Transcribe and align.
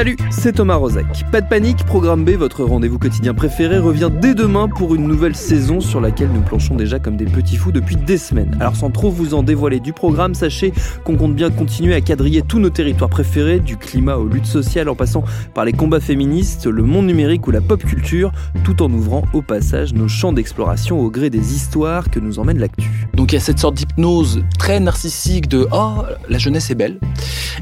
Salut, 0.00 0.16
c'est 0.30 0.54
Thomas 0.54 0.76
Rozek. 0.76 1.26
Pas 1.30 1.42
de 1.42 1.46
panique, 1.46 1.84
Programme 1.84 2.24
B, 2.24 2.30
votre 2.30 2.64
rendez-vous 2.64 2.98
quotidien 2.98 3.34
préféré, 3.34 3.76
revient 3.76 4.08
dès 4.10 4.32
demain 4.32 4.66
pour 4.66 4.94
une 4.94 5.06
nouvelle 5.06 5.36
saison 5.36 5.80
sur 5.80 6.00
laquelle 6.00 6.30
nous 6.32 6.40
planchons 6.40 6.74
déjà 6.74 6.98
comme 6.98 7.18
des 7.18 7.26
petits 7.26 7.58
fous 7.58 7.70
depuis 7.70 7.96
des 7.96 8.16
semaines. 8.16 8.56
Alors 8.60 8.76
sans 8.76 8.90
trop 8.90 9.10
vous 9.10 9.34
en 9.34 9.42
dévoiler 9.42 9.78
du 9.78 9.92
programme, 9.92 10.32
sachez 10.32 10.72
qu'on 11.04 11.18
compte 11.18 11.34
bien 11.34 11.50
continuer 11.50 11.92
à 11.92 12.00
quadriller 12.00 12.40
tous 12.40 12.60
nos 12.60 12.70
territoires 12.70 13.10
préférés, 13.10 13.60
du 13.60 13.76
climat 13.76 14.16
aux 14.16 14.26
luttes 14.26 14.46
sociales 14.46 14.88
en 14.88 14.94
passant 14.94 15.22
par 15.52 15.66
les 15.66 15.74
combats 15.74 16.00
féministes, 16.00 16.64
le 16.64 16.82
monde 16.82 17.04
numérique 17.04 17.46
ou 17.46 17.50
la 17.50 17.60
pop 17.60 17.84
culture, 17.84 18.32
tout 18.64 18.82
en 18.82 18.90
ouvrant 18.90 19.24
au 19.34 19.42
passage 19.42 19.92
nos 19.92 20.08
champs 20.08 20.32
d'exploration 20.32 20.98
au 20.98 21.10
gré 21.10 21.28
des 21.28 21.54
histoires 21.54 22.08
que 22.08 22.20
nous 22.20 22.38
emmène 22.38 22.58
l'actu. 22.58 23.06
Donc 23.12 23.32
il 23.32 23.34
y 23.34 23.38
a 23.38 23.42
cette 23.42 23.58
sorte 23.58 23.74
d'hypnose 23.74 24.42
très 24.58 24.80
narcissique 24.80 25.46
de 25.46 25.68
«Oh, 25.72 26.04
la 26.26 26.38
jeunesse 26.38 26.70
est 26.70 26.74
belle». 26.74 26.98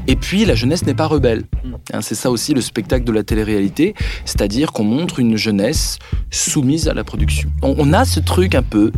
Et 0.07 0.15
puis 0.15 0.45
la 0.45 0.55
jeunesse 0.55 0.85
n'est 0.85 0.93
pas 0.93 1.07
rebelle. 1.07 1.43
Hein, 1.91 1.99
c'est 2.01 2.15
ça 2.15 2.28
aussi 2.29 2.53
le 2.53 2.61
spectacle 2.61 3.05
de 3.05 3.11
la 3.11 3.23
télé-réalité, 3.23 3.93
c'est-à-dire 4.25 4.71
qu'on 4.71 4.83
montre 4.83 5.19
une 5.19 5.37
jeunesse 5.37 5.99
soumise 6.31 6.87
à 6.87 6.93
la 6.93 7.03
production. 7.03 7.49
On, 7.61 7.93
a 7.93 8.05
ce 8.05 8.19
truc 8.19 8.55
un 8.55 8.61
peu, 8.61 8.91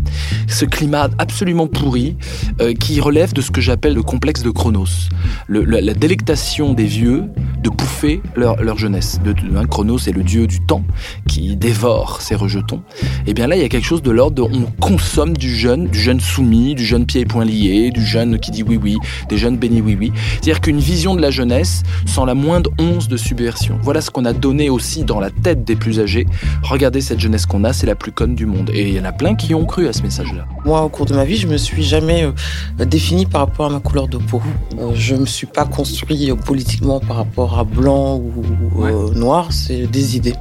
ce 0.47 0.65
climat 0.65 1.09
absolument 1.17 1.67
pourri 1.67 2.17
euh, 2.59 2.73
qui 2.73 2.99
relève 2.99 3.33
de 3.33 3.41
ce 3.41 3.51
que 3.51 3.61
j'appelle 3.61 3.93
le 3.93 4.03
complexe 4.03 4.43
de 4.43 4.49
Chronos, 4.49 5.09
la, 5.47 5.93
délectation 5.93 6.73
des 6.73 6.85
vieux 6.85 7.25
de 7.63 7.69
bouffer 7.69 8.21
leur, 8.35 8.77
jeunesse. 8.77 9.19
De, 9.23 9.33
hein, 9.55 9.65
Chronos 9.65 9.99
est 10.07 10.11
le 10.11 10.23
dieu 10.23 10.47
du 10.47 10.59
temps 10.59 10.83
qui 11.27 11.55
dévore 11.55 12.21
ses 12.21 12.35
rejetons. 12.35 12.81
Et 13.27 13.33
bien 13.33 13.47
là, 13.47 13.55
il 13.55 13.61
y 13.61 13.65
a 13.65 13.69
quelque 13.69 13.85
chose 13.85 14.01
de 14.01 14.11
l'ordre 14.11 14.49
on 14.51 14.65
consomme 14.81 15.35
du 15.37 15.53
jeune, 15.53 15.87
du 15.87 15.99
jeune 15.99 16.19
soumis, 16.19 16.75
du 16.75 16.85
jeune 16.85 17.05
pied 17.05 17.21
et 17.21 17.25
poings 17.25 17.45
liés, 17.45 17.91
du 17.91 18.05
jeune 18.05 18.39
qui 18.39 18.51
dit 18.51 18.63
oui 18.63 18.79
oui, 18.81 18.97
des 19.29 19.37
jeunes 19.37 19.57
bénis 19.57 19.81
oui 19.81 19.95
oui. 19.99 20.11
C'est-à-dire 20.33 20.61
qu'une 20.61 20.79
vision 20.79 21.15
de 21.15 21.21
la 21.21 21.31
jeunesse 21.31 21.83
sans 22.05 22.25
la 22.25 22.33
moindre 22.33 22.71
once 22.79 23.07
de 23.11 23.17
subversion. 23.17 23.77
Voilà 23.83 24.01
ce 24.01 24.09
qu'on 24.09 24.25
a 24.25 24.33
donné 24.33 24.69
aussi 24.69 25.03
dans 25.03 25.19
la 25.19 25.29
tête 25.29 25.63
des 25.63 25.75
plus 25.75 25.99
âgés. 25.99 26.25
Regardez 26.63 27.01
cette 27.01 27.19
jeunesse 27.19 27.45
qu'on 27.45 27.63
a, 27.63 27.73
c'est 27.73 27.85
la 27.85 27.95
plus 27.95 28.11
conne 28.11 28.33
du 28.33 28.45
monde. 28.45 28.71
Et 28.73 28.89
il 28.89 28.95
y 28.95 28.99
en 28.99 29.05
a 29.05 29.11
plein 29.11 29.35
qui 29.35 29.53
ont 29.53 29.65
cru 29.65 29.87
à 29.87 29.93
ce 29.93 30.01
message-là. 30.01 30.45
Moi, 30.65 30.81
au 30.81 30.89
cours 30.89 31.05
de 31.05 31.13
ma 31.13 31.25
vie, 31.25 31.37
je 31.37 31.47
me 31.47 31.57
suis 31.57 31.83
jamais 31.83 32.23
euh, 32.23 32.85
défini 32.85 33.25
par 33.25 33.41
rapport 33.41 33.67
à 33.67 33.69
ma 33.69 33.79
couleur 33.79 34.07
de 34.07 34.17
peau. 34.17 34.41
Euh, 34.79 34.91
je 34.95 35.15
me 35.15 35.25
suis 35.25 35.47
pas 35.47 35.65
construit 35.65 36.31
politiquement 36.45 36.99
par 36.99 37.17
rapport 37.17 37.59
à 37.59 37.63
blanc 37.63 38.15
ou 38.15 38.83
euh, 38.83 39.13
noir. 39.13 39.51
C'est 39.51 39.87
des 39.87 40.15
idées. 40.15 40.35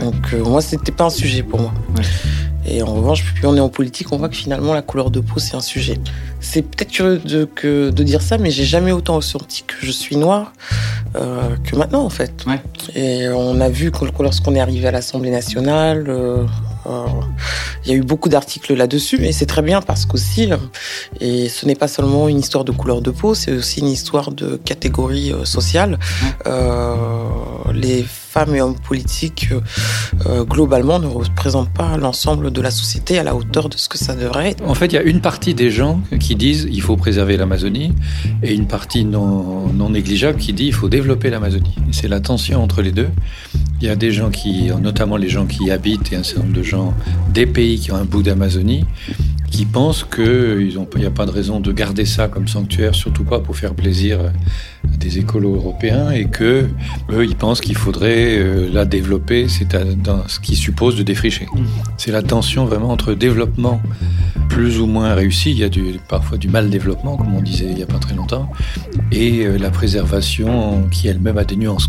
Donc 0.00 0.32
moi, 0.46 0.62
c'était 0.62 0.92
pas 0.92 1.06
un 1.06 1.10
sujet 1.10 1.42
pour 1.42 1.60
moi. 1.60 1.72
Et 2.70 2.82
en 2.82 2.94
revanche, 2.94 3.24
plus 3.34 3.46
on 3.46 3.56
est 3.56 3.60
en 3.60 3.68
politique, 3.68 4.12
on 4.12 4.18
voit 4.18 4.28
que 4.28 4.36
finalement 4.36 4.74
la 4.74 4.82
couleur 4.82 5.10
de 5.10 5.20
peau 5.20 5.38
c'est 5.38 5.54
un 5.54 5.60
sujet. 5.60 5.98
C'est 6.40 6.62
peut-être 6.62 6.90
curieux 6.90 7.18
de, 7.18 7.44
que, 7.44 7.90
de 7.90 8.02
dire 8.02 8.22
ça, 8.22 8.38
mais 8.38 8.50
j'ai 8.50 8.64
jamais 8.64 8.92
autant 8.92 9.16
ressenti 9.16 9.64
que 9.66 9.74
je 9.80 9.90
suis 9.90 10.16
noire 10.16 10.52
euh, 11.16 11.56
que 11.64 11.76
maintenant 11.76 12.04
en 12.04 12.10
fait. 12.10 12.44
Et 12.94 13.28
on 13.28 13.60
a 13.60 13.68
vu 13.68 13.90
que 13.90 14.04
lorsqu'on 14.22 14.54
est 14.54 14.60
arrivé 14.60 14.86
à 14.86 14.90
l'Assemblée 14.90 15.30
nationale, 15.30 16.04
euh, 16.08 16.44
euh, 16.86 17.06
il 17.84 17.90
y 17.90 17.94
a 17.94 17.96
eu 17.96 18.02
beaucoup 18.02 18.28
d'articles 18.28 18.74
là-dessus, 18.74 19.24
et 19.24 19.32
c'est 19.32 19.46
très 19.46 19.62
bien 19.62 19.80
parce 19.80 20.04
qu'aussi, 20.04 20.50
et 21.20 21.48
ce 21.48 21.64
n'est 21.64 21.74
pas 21.74 21.88
seulement 21.88 22.28
une 22.28 22.38
histoire 22.38 22.64
de 22.64 22.72
couleur 22.72 23.00
de 23.00 23.10
peau, 23.10 23.34
c'est 23.34 23.52
aussi 23.52 23.80
une 23.80 23.88
histoire 23.88 24.30
de 24.30 24.56
catégorie 24.56 25.32
sociale. 25.44 25.98
les 27.72 28.04
femmes 28.38 28.54
et 28.54 28.60
hommes 28.60 28.76
politiques, 28.76 29.48
globalement, 30.48 31.00
ne 31.00 31.08
représentent 31.08 31.72
pas 31.72 31.96
l'ensemble 31.96 32.52
de 32.52 32.60
la 32.60 32.70
société 32.70 33.18
à 33.18 33.24
la 33.24 33.34
hauteur 33.34 33.68
de 33.68 33.76
ce 33.76 33.88
que 33.88 33.98
ça 33.98 34.14
devrait 34.14 34.50
être. 34.50 34.64
En 34.64 34.74
fait, 34.74 34.86
il 34.86 34.94
y 34.94 34.98
a 34.98 35.02
une 35.02 35.20
partie 35.20 35.54
des 35.54 35.72
gens 35.72 36.00
qui 36.20 36.36
disent 36.36 36.68
il 36.70 36.80
faut 36.80 36.96
préserver 36.96 37.36
l'Amazonie, 37.36 37.92
et 38.44 38.54
une 38.54 38.68
partie 38.68 39.04
non, 39.04 39.66
non 39.72 39.90
négligeable 39.90 40.38
qui 40.38 40.52
dit 40.52 40.66
il 40.66 40.72
faut 40.72 40.88
développer 40.88 41.30
l'Amazonie. 41.30 41.74
C'est 41.90 42.06
la 42.06 42.20
tension 42.20 42.62
entre 42.62 42.80
les 42.80 42.92
deux. 42.92 43.08
Il 43.80 43.86
y 43.86 43.90
a 43.90 43.96
des 43.96 44.12
gens 44.12 44.30
qui, 44.30 44.70
notamment 44.80 45.16
les 45.16 45.28
gens 45.28 45.46
qui 45.46 45.70
habitent 45.72 46.12
et 46.12 46.16
un 46.16 46.22
certain 46.22 46.42
nombre 46.42 46.56
de 46.56 46.62
gens 46.62 46.94
des 47.34 47.46
pays 47.46 47.80
qui 47.80 47.90
ont 47.90 47.96
un 47.96 48.04
bout 48.04 48.22
d'Amazonie, 48.22 48.84
qui 49.50 49.64
pensent 49.64 50.04
qu'il 50.04 50.72
n'y 50.96 51.06
a 51.06 51.10
pas 51.10 51.26
de 51.26 51.30
raison 51.30 51.60
de 51.60 51.72
garder 51.72 52.04
ça 52.04 52.28
comme 52.28 52.48
sanctuaire, 52.48 52.94
surtout 52.94 53.24
pas 53.24 53.40
pour 53.40 53.56
faire 53.56 53.74
plaisir 53.74 54.20
à 54.20 54.96
des 54.96 55.18
écolos 55.18 55.54
européens, 55.54 56.10
et 56.10 56.26
que 56.26 56.68
eux, 57.10 57.24
ils 57.24 57.36
pensent 57.36 57.60
qu'il 57.60 57.76
faudrait 57.76 58.38
euh, 58.38 58.68
la 58.72 58.84
développer, 58.84 59.48
c'est 59.48 59.76
dans 60.02 60.26
ce 60.28 60.40
qui 60.40 60.56
suppose 60.56 60.96
de 60.96 61.02
défricher. 61.02 61.46
C'est 61.96 62.12
la 62.12 62.22
tension 62.22 62.64
vraiment 62.64 62.90
entre 62.90 63.14
développement 63.14 63.80
plus 64.48 64.80
ou 64.80 64.86
moins 64.86 65.14
réussi, 65.14 65.50
il 65.50 65.58
y 65.58 65.64
a 65.64 65.68
du, 65.68 65.98
parfois 66.08 66.38
du 66.38 66.48
mal 66.48 66.70
développement, 66.70 67.16
comme 67.16 67.34
on 67.34 67.42
disait 67.42 67.66
il 67.66 67.74
n'y 67.74 67.82
a 67.82 67.86
pas 67.86 67.98
très 67.98 68.14
longtemps, 68.14 68.50
et 69.12 69.46
euh, 69.46 69.58
la 69.58 69.70
préservation 69.70 70.88
qui 70.90 71.08
elle-même 71.08 71.38
a 71.38 71.44
des 71.44 71.56
nuances. 71.56 71.88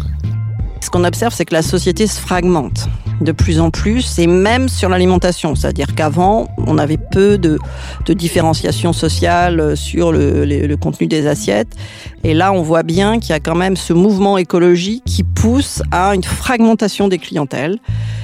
Ce 0.81 0.89
qu'on 0.89 1.03
observe, 1.03 1.33
c'est 1.33 1.45
que 1.45 1.53
la 1.53 1.61
société 1.61 2.07
se 2.07 2.19
fragmente 2.19 2.87
de 3.21 3.31
plus 3.31 3.59
en 3.59 3.69
plus, 3.69 4.19
et 4.19 4.27
même 4.27 4.69
sur 4.69 4.89
l'alimentation. 4.89 5.55
C'est-à-dire 5.55 5.95
qu'avant, 5.95 6.47
on 6.57 6.77
avait 6.77 6.97
peu 6.97 7.37
de, 7.37 7.59
différenciation 8.07 8.93
sociale 8.93 9.77
sur 9.77 10.11
le, 10.11 10.75
contenu 10.75 11.07
des 11.07 11.27
assiettes. 11.27 11.75
Et 12.23 12.33
là, 12.33 12.51
on 12.51 12.61
voit 12.61 12.83
bien 12.83 13.19
qu'il 13.19 13.31
y 13.31 13.33
a 13.33 13.39
quand 13.39 13.55
même 13.55 13.77
ce 13.77 13.93
mouvement 13.93 14.37
écologique 14.37 15.03
qui 15.05 15.23
pousse 15.23 15.81
à 15.91 16.15
une 16.15 16.23
fragmentation 16.23 17.07
des 17.07 17.17
clientèles. 17.17 17.77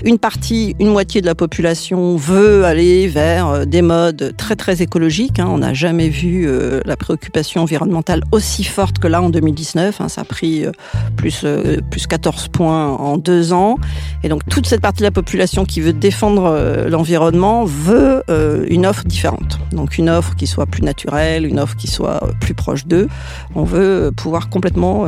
Une 0.03 0.17
partie, 0.17 0.75
une 0.79 0.89
moitié 0.89 1.21
de 1.21 1.25
la 1.25 1.35
population 1.35 2.15
veut 2.15 2.65
aller 2.65 3.07
vers 3.07 3.47
euh, 3.47 3.65
des 3.65 3.81
modes 3.81 4.33
très 4.37 4.55
très 4.55 4.81
écologiques. 4.81 5.39
Hein. 5.39 5.47
On 5.49 5.59
n'a 5.59 5.73
jamais 5.73 6.09
vu 6.09 6.45
euh, 6.47 6.81
la 6.85 6.95
préoccupation 6.95 7.61
environnementale 7.61 8.23
aussi 8.31 8.63
forte 8.63 8.99
que 8.99 9.07
là 9.07 9.21
en 9.21 9.29
2019. 9.29 10.01
Hein. 10.01 10.09
Ça 10.09 10.21
a 10.21 10.23
pris 10.23 10.65
euh, 10.65 10.71
plus, 11.15 11.45
plus 11.89 12.07
14 12.07 12.49
points 12.49 12.87
en 12.89 13.17
deux 13.17 13.53
ans. 13.53 13.77
Et 14.23 14.29
donc 14.29 14.41
toute 14.49 14.67
cette 14.67 14.81
partie 14.85 14.99
de 14.99 15.07
la 15.07 15.11
population 15.11 15.65
qui 15.65 15.81
veut 15.81 15.93
défendre 15.93 16.43
euh, 16.45 16.89
l'environnement 16.89 17.65
veut 17.65 18.21
euh, 18.29 18.67
une 18.69 18.85
offre 18.85 19.03
différente. 19.03 19.57
Donc 19.71 19.97
une 19.97 20.11
offre 20.11 20.35
qui 20.35 20.45
soit 20.45 20.67
plus 20.67 20.83
naturelle, 20.83 21.47
une 21.47 21.59
offre 21.59 21.75
qui 21.75 21.87
soit 21.87 22.23
euh, 22.23 22.33
plus 22.39 22.53
proche 22.53 22.85
d'eux. 22.85 23.07
On 23.55 23.63
veut 23.63 24.11
pouvoir 24.15 24.47
complètement 24.47 25.05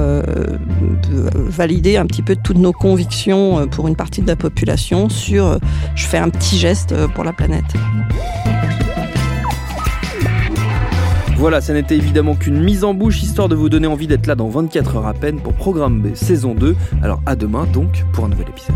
valider 1.35 1.97
un 1.97 2.07
petit 2.07 2.23
peu 2.23 2.35
toutes 2.35 2.57
nos 2.57 2.71
convictions 2.71 3.67
pour 3.67 3.87
une 3.87 3.95
partie 3.95 4.23
de 4.23 4.27
la 4.27 4.35
population 4.35 5.09
sur 5.09 5.59
je 5.93 6.07
fais 6.07 6.17
un 6.17 6.29
petit 6.29 6.57
geste 6.57 6.95
pour 7.13 7.23
la 7.23 7.33
planète. 7.33 7.75
Voilà, 11.35 11.61
ça 11.61 11.73
n'était 11.73 11.97
évidemment 11.97 12.33
qu'une 12.33 12.63
mise 12.63 12.83
en 12.83 12.95
bouche 12.95 13.21
histoire 13.21 13.47
de 13.47 13.53
vous 13.53 13.69
donner 13.69 13.85
envie 13.85 14.07
d'être 14.07 14.25
là 14.25 14.33
dans 14.33 14.47
24 14.49 14.95
heures 14.95 15.07
à 15.07 15.13
peine 15.13 15.39
pour 15.39 15.53
Programme 15.53 16.01
B 16.01 16.15
saison 16.15 16.55
2. 16.55 16.75
Alors 17.03 17.21
à 17.27 17.35
demain 17.35 17.67
donc 17.71 18.05
pour 18.11 18.25
un 18.25 18.29
nouvel 18.29 18.49
épisode. 18.49 18.75